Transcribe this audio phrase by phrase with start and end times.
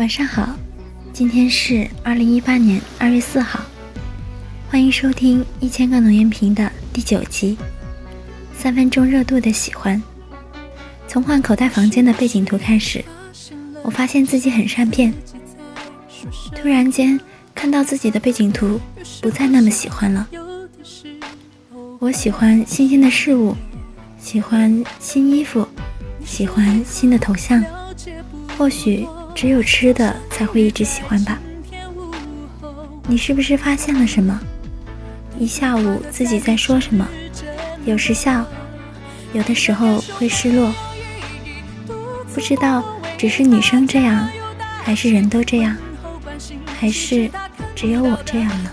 [0.00, 0.56] 晚上好，
[1.12, 3.60] 今天是二零一八年二月四号，
[4.70, 7.58] 欢迎收听一千个浓烟瓶的第九集，
[8.56, 10.02] 三分钟热度的喜欢。
[11.06, 13.04] 从换口袋房间的背景图开始，
[13.82, 15.12] 我发现自己很善变，
[16.56, 17.20] 突然间
[17.54, 18.80] 看到自己的背景图
[19.20, 20.26] 不再那么喜欢了。
[21.98, 23.54] 我喜欢新鲜的事物，
[24.18, 25.68] 喜欢新衣服，
[26.24, 27.62] 喜欢新的头像，
[28.56, 29.06] 或许。
[29.34, 31.38] 只有吃的才会一直喜欢吧？
[33.06, 34.38] 你是不是发现了什么？
[35.38, 37.06] 一下午自己在说什么？
[37.86, 38.44] 有时笑，
[39.32, 40.72] 有的时候会失落。
[42.34, 42.84] 不知道
[43.16, 44.28] 只是女生这样，
[44.82, 45.76] 还是人都这样，
[46.78, 47.30] 还是
[47.74, 48.70] 只有我这样呢？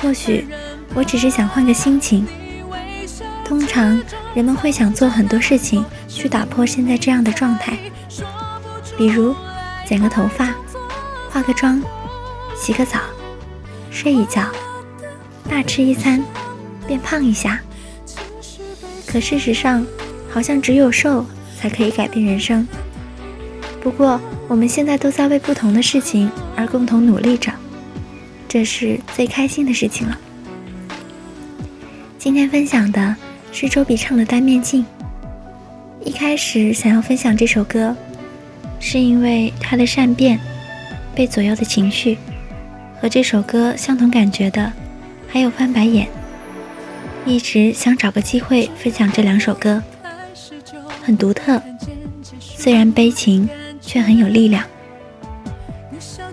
[0.00, 0.46] 或许
[0.94, 2.26] 我只是想换个心情。
[3.44, 4.00] 通常
[4.34, 7.78] 人们会想做很多事情去打破现在这样的状态。
[8.98, 9.32] 比如，
[9.86, 10.52] 剪个头发，
[11.30, 11.80] 化个妆，
[12.56, 12.98] 洗个澡，
[13.92, 14.42] 睡一觉，
[15.48, 16.20] 大吃一餐，
[16.84, 17.60] 变胖一下。
[19.06, 19.86] 可事实上，
[20.28, 21.24] 好像只有瘦
[21.56, 22.66] 才可以改变人生。
[23.80, 27.52] 不过，我们现在都在为不同的事情而共同努力着，
[28.48, 30.18] 这是最开心的事情了。
[32.18, 33.14] 今天分享的
[33.52, 34.82] 是周笔畅的《单面镜》。
[36.04, 37.94] 一开始想要分享这首歌。
[38.80, 40.38] 是因为他的善变，
[41.14, 42.16] 被左右的情绪，
[43.00, 44.72] 和这首歌相同感觉的，
[45.28, 46.08] 还有翻白眼。
[47.26, 49.82] 一直想找个机会分享这两首歌，
[51.02, 51.60] 很独特，
[52.40, 53.48] 虽然悲情，
[53.80, 54.64] 却很有力量。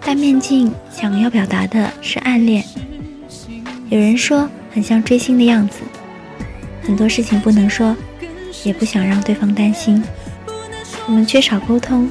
[0.05, 2.63] 戴面镜想要表达的是暗恋，
[3.89, 5.79] 有人说很像追星的样子，
[6.83, 7.95] 很多事情不能说，
[8.63, 10.01] 也不想让对方担心，
[11.07, 12.07] 我们缺少沟通。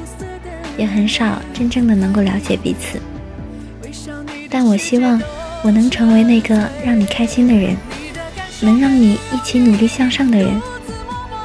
[0.76, 3.00] 也很少真正的能够了解彼此，
[4.50, 5.20] 但我希望
[5.62, 7.76] 我能成为那个让你开心的人，
[8.60, 10.60] 能让你一起努力向上的人，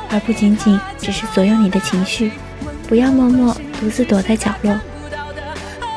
[0.09, 2.31] 而不仅仅只是左右你的情绪。
[2.88, 4.76] 不要默默独自躲在角落。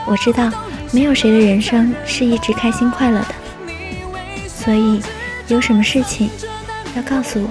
[0.06, 0.52] 我知道
[0.90, 3.34] 没有谁的人生是一直开心快乐的，
[4.46, 5.00] 所以
[5.48, 6.28] 有什么事情
[6.94, 7.48] 要告诉我，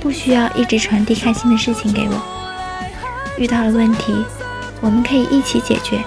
[0.00, 2.22] 不需要一直传递开心的事情给我。
[3.36, 4.14] 遇到了问题。
[4.84, 6.04] 我们可以一起解决，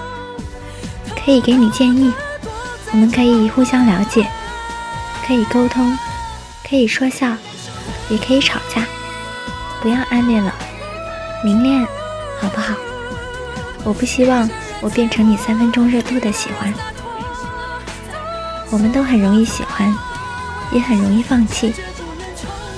[1.24, 2.12] 可以给你建议，
[2.92, 4.24] 我们可以互相了解，
[5.26, 5.98] 可以沟通，
[6.62, 7.36] 可以说笑，
[8.08, 8.86] 也可以吵架。
[9.82, 10.54] 不要暗恋了，
[11.42, 11.84] 明恋，
[12.40, 12.72] 好不好？
[13.82, 14.48] 我不希望
[14.80, 16.72] 我变成你三分钟热度的喜欢。
[18.70, 19.92] 我们都很容易喜欢，
[20.70, 21.74] 也很容易放弃，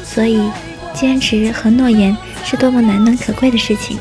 [0.03, 0.51] 所以
[0.95, 3.99] 坚持和诺言是多么难能可贵的事情。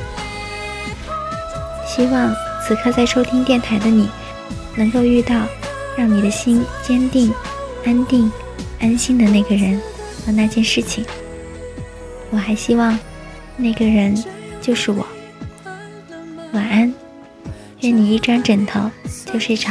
[1.99, 2.33] 希望
[2.65, 4.09] 此刻在收听电台的你
[4.77, 5.45] 能够遇到
[5.97, 7.29] 让你的心坚定、
[7.85, 8.31] 安定、
[8.79, 9.77] 安心的那个人
[10.25, 11.05] 和那件事情。
[12.29, 12.97] 我还希望
[13.57, 14.15] 那个人
[14.61, 15.05] 就是我。
[16.53, 16.93] 晚安，
[17.81, 18.89] 愿你一沾枕头
[19.25, 19.69] 就睡着。